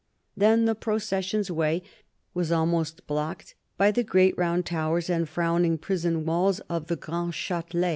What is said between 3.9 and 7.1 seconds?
the great round towers and frowning prison walls of the